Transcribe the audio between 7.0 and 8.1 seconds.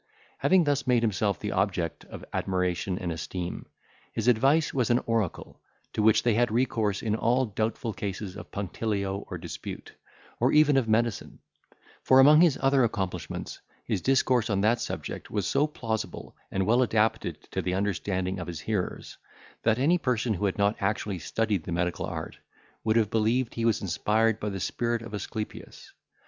in all doubtful